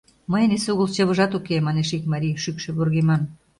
[0.31, 3.21] Мыйын эсогыл чывыжат уке...— манеш ик марий, шӱкшӧ вургеман.